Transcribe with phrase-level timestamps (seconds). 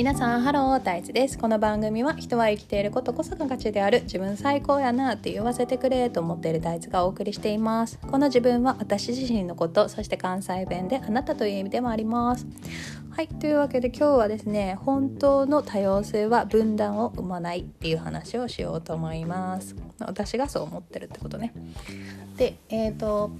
[0.00, 1.36] 皆さんハロー大地です。
[1.36, 7.98] この番組は人は生きていることこそが価値である自分最高やなって言わせてくれと思っている大地がお送りしています。
[7.98, 12.46] この自分は私自身のことそして関西弁であなたという意味でもあります。
[13.10, 19.76] はいというわけで今日はですね本当の多様性は分断を生まないっていう話をしようと思います。
[19.98, 21.52] 私がそう思ってるってことね。
[22.38, 23.32] でえっ、ー、と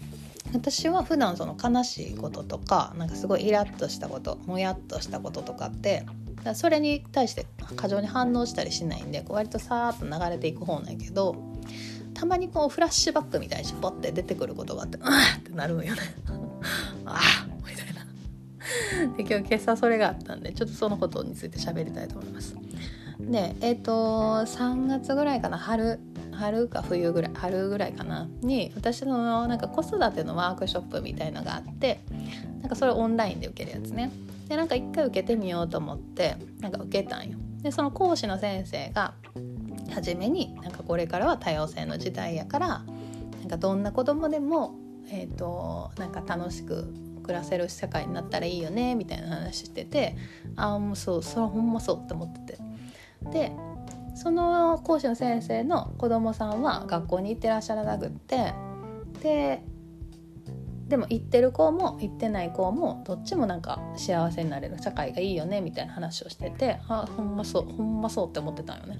[0.52, 6.04] 私は普段その悲しいこととかなんかすごいイラッとしたこともやっとしたこととかって
[6.44, 11.36] だそれに対して過剰に反応したりしないんでこう割とさーっと流れていく方なんやけど
[12.14, 16.00] たまにこうフラッシュバックみたいにポッて出てくることがあって「うん!」ってなるんよね。
[17.07, 18.00] ああみたいな。
[19.16, 22.57] で今日今朝それがあったんでちょっとそのことについて喋りたいと思います。
[23.18, 23.93] でえっ、ー、と
[24.46, 26.00] 3月ぐらいかな春
[26.32, 32.00] 春か冬ぐらい春ぐらいかなに私のなんか子育てのワークショップみたいのがあって
[32.61, 34.11] なんかそれオンラインで受けるやつね
[34.50, 37.38] でなんか一回受けてみようと思ってなんか受けたんよ。
[37.62, 39.14] でその講師の先生が
[39.94, 42.69] 初めになんかこれからは多様性の時代やから
[43.39, 44.74] なんかどんな子供でも
[45.12, 50.16] えーと、なんか楽しく暮らせる世界になったらいいよねみたいな話してて
[50.56, 52.58] ああもうそうそれはほんまそうって思ってて。
[53.33, 53.52] で
[54.17, 58.52] その講師の先生の子供さんは学校に行ってらっしゃらなくって
[59.22, 59.62] で
[60.91, 68.98] でも行ってる子も行ってない子もどっちもなんか幸せになれる社会がいいよねみたいな話をしててあほんまそうほんまそうって思ってたんよね。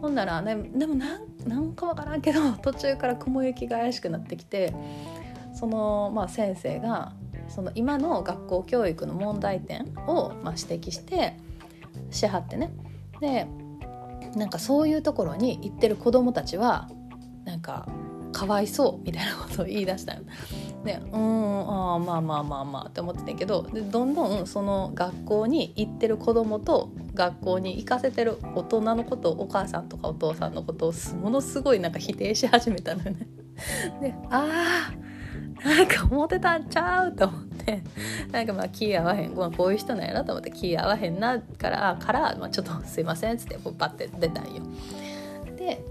[0.00, 4.74] ほんなら、ね、でもなんなんかわからんけど 途中から雲行きが怪しくなってきて
[5.52, 7.12] その、まあ、先生が
[7.48, 11.36] その今の学校教育の問題点を、まあ、指摘して
[12.10, 12.70] しはってね
[13.20, 13.46] で
[14.34, 16.88] なんかそういうところに行ってる子供たちは
[17.44, 17.86] なんか
[18.32, 20.20] かわいそうみたいなことを言い出したよ。
[20.84, 21.38] でうん
[21.94, 33.26] あまあまあまあまあって思ってたけどでどんどんその学校に行ってる子供と学校に行かせてる大人のことをお母さんとかお父さんのことをものすごいなんか否定し始めたのね。
[34.00, 34.90] であ
[35.64, 37.82] あなんか思ってたんちゃうと思って
[38.30, 44.62] なんかまあ気合わへん、まあ、こういう人なんやなと思って気合わへんなからから、まあ、ちょっとすいませんっつってパッて出たんよ。
[45.56, 45.82] で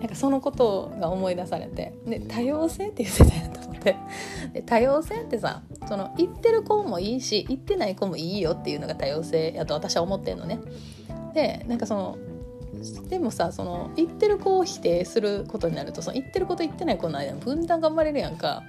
[0.00, 10.60] なんかそのことが思い出されてで多様性って言ってたんやとで多様性ってさその言ってる子もいいし言ってない子もいいよっていうのが多様性やと私は思ってんのね。
[11.34, 12.18] でなんかその
[13.08, 18.62] でもさその言ってる子を否定することになるとその言ってる子と言ってない子の間に分断が生まれるやんか。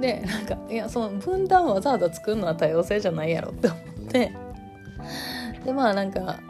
[0.00, 4.32] でなんかいやその分断わざわざ作るのは多様性じゃないやろって思って
[5.64, 6.40] でまあなんか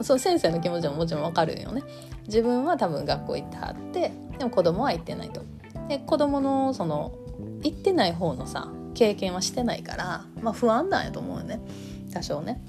[0.00, 1.82] そう先生の気持ちももちろんわかるよね
[2.26, 5.42] 自分は多分学校行ってはってでも子供は行ってないと
[5.88, 7.12] で子供のその
[7.62, 11.60] 行ってない方のさ経験はしてないからまあ不安なんやと思うよね。
[12.12, 12.60] 多少ね。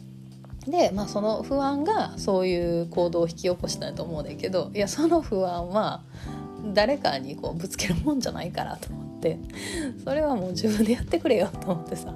[0.68, 6.04] でまあその不安がそういう行動を引き起こしたんやと思うねんけどいやその不安は
[6.74, 9.40] 誰かにこうぶつけるもんじゃないからと思って
[10.04, 12.14] それはもう自分でやってくれよと思ってさ。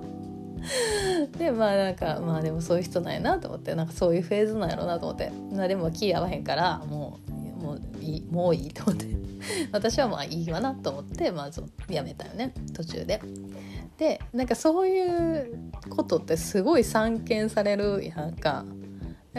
[1.38, 7.32] でまあなんかまあでもそういう人なんやなと思ってなんかそういうフェーズなんやろうなと思ってまあでも気合わへんからもう
[7.66, 9.08] もういいもういいと思って
[9.72, 13.22] 私はまあいいわなと思ってまずやめたよね途中で。
[13.98, 18.66] でなんかそういうことってすごい散見されるやんか。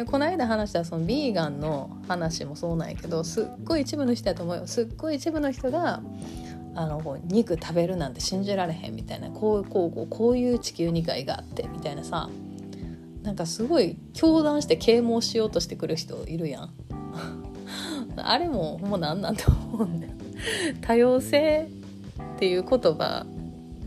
[0.04, 6.02] この間話したそのビーガンの話もそうなんやけどすっごい一部の人やと思うよすっごい一部の人が
[6.74, 12.28] あの肉食べるなんて信じられへんみたいなこうこうこうこういう地球2回があってみたいなさ
[13.22, 16.74] なんかすごい教団して啓蒙しようとしてくる人いるやん
[18.22, 20.00] あれもほんま何なんて思うん。
[20.00, 20.12] だ よ
[20.82, 21.68] 多様性
[22.36, 23.26] っていう言葉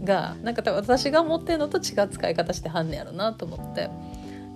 [0.03, 3.89] がなんか私が思ってるのと違う使い方してはんねやろなと思って。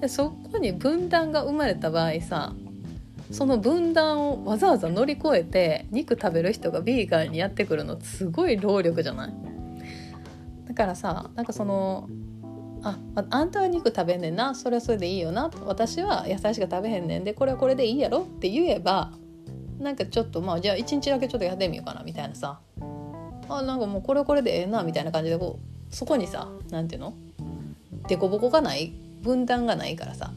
[0.01, 2.53] でそこに分断が生まれた場合さ
[3.31, 9.33] その分断をわざわざ乗り越えて肉食べる人がビーガンにやってくるのすごい労力じゃない？
[10.67, 12.09] だからさなんかその
[12.83, 12.97] あ
[13.31, 19.12] あんたは肉食べんねんなそれはそれでいいよな私は野菜しか食べへんねんでこれはこれでいいやろって言えば
[19.83, 22.59] なんかちょっとまあじゃあ一日だけちょっとやってみようかなみたいなさ
[23.50, 25.59] あなんかもうこれこれでええなみたいな感じでこ
[25.91, 27.13] うそこにさ何ていうの？
[28.07, 30.31] 凸凹がない分断がないからさ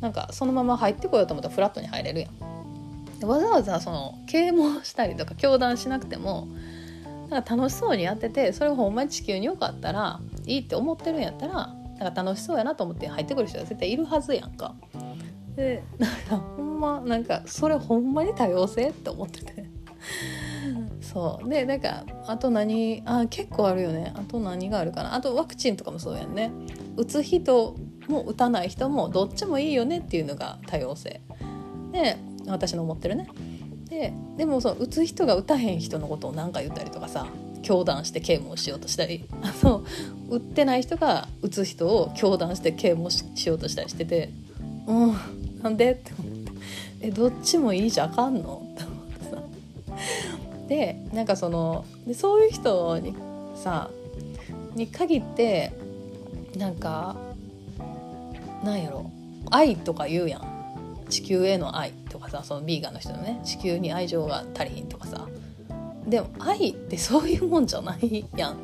[0.00, 3.26] なんかそのまま入ってこようと思ったらフラットに入れるやん。
[3.26, 6.48] わざわざその啓蒙したりとか教団しなくても
[7.30, 14.74] なんか楽しそうにやっててそれがほんまに地球によかったらいいって思ってるんやったらなんか楽しそうやなと思って入ってくる人が絶対いるはずやんか。
[15.56, 19.70] でなんかほんまなんかそれほんまに多様性って思ってて。
[21.00, 21.48] そう。
[21.48, 24.12] でなんかあと何あ結構あるよね。
[24.14, 25.14] あと何があるかな。
[25.14, 26.50] あとワクチンとかもそうやんね。
[26.96, 27.76] 打つ人
[28.08, 31.20] も打たない人もどっちもいいよねっていうのが多様性。
[31.92, 32.16] で
[32.46, 33.28] 私の思ってるね。
[33.88, 37.26] ででもその打つ人が打たへん人のことを何か言ったりとかさ
[37.60, 39.26] 強断して啓蒙しようとしたり。
[39.42, 39.84] あの
[40.30, 44.30] 打ってない人が打つ人を強断して啓蒙しようとしたりしてて。
[44.86, 45.16] うん。
[45.62, 45.92] なんで？
[45.92, 46.52] って思って。
[47.00, 48.62] えどっちもいいじゃあかんの？
[48.74, 49.42] って思ってさ。
[50.68, 53.14] でなんかそのでそういう人に
[53.56, 53.90] さ
[54.74, 55.72] に限って
[56.56, 57.16] なんか
[58.64, 59.10] なんやろ？
[59.50, 60.42] 愛とか言うやん。
[61.08, 63.40] 地球への愛とかさそのビーガンの人のね。
[63.44, 65.28] 地球に愛情が足りひんとかさ。
[66.06, 68.56] でも愛ってそういうもんじゃないやん。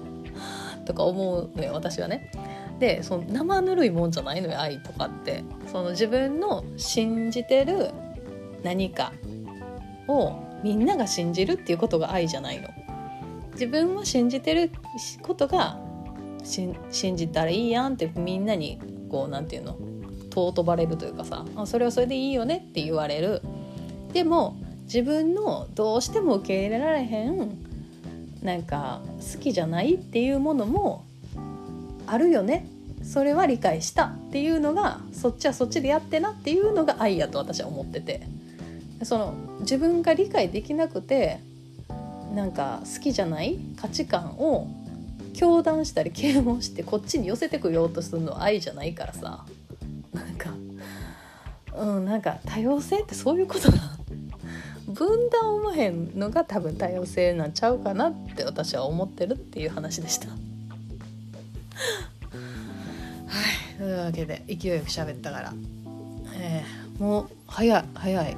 [0.86, 2.32] とか思うのよ私はね。
[2.78, 5.44] でその生ぬるいもんじゃないのよ愛とかって。
[5.70, 7.90] その自分の信じてる
[8.62, 9.12] 何か
[10.06, 10.32] を
[10.62, 12.68] みんなが信じるっていうことが愛じゃないの。
[13.52, 14.70] 自分は信じてる
[15.22, 15.78] ことが
[16.42, 18.78] 信じたらいいやんってみんなに
[19.10, 19.76] こうなんていうの
[20.30, 21.44] 尊ばれるというかさ。
[21.56, 23.42] あそれはそれでいいよねって言われる。
[24.12, 27.58] でも自分のどうしても受け入れられへん
[28.42, 29.02] なんか
[29.34, 31.04] 好きじゃないっていうものも
[32.10, 32.66] あるよね。
[33.02, 38.22] それは理解したっていうのがそっちはそっちでやってなっていうのが愛やと私は思ってて。
[39.02, 41.40] その自分が理解できなくて
[42.34, 44.68] なんか好きじゃない価値観を
[45.34, 49.44] 強断したり啓蒙してこっちに寄せてくようとするのは愛じゃないからさ。
[50.12, 50.50] なんか
[51.76, 53.98] うんなんか多様性ってそういうことな
[54.88, 60.28] 分断思わへんのが多分多様性なんちゃうかなって私は思ってるっていう話でした。
[63.88, 65.52] いうわけで勢いよく喋ったから、
[66.36, 68.36] えー、もう早い早い。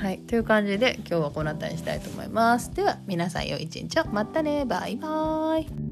[0.00, 2.72] はい、という感じで今日はこの辺りにしたいと思います。
[2.72, 5.87] では皆さん良い一日をまたねバイバーイ